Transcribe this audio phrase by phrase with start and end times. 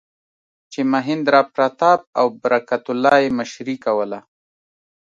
[0.71, 4.19] چې مهیندراپراتاپ او برکت الله یې مشري کوله.